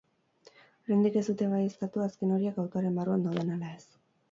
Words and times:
Oraindik 0.85 1.19
ez 1.21 1.23
dute 1.27 1.51
baieztatu 1.51 2.03
azken 2.07 2.33
horiek 2.39 2.59
autoaren 2.65 2.99
barruan 3.03 3.29
dauden 3.31 3.57
ala 3.59 3.73
ez. 3.79 3.83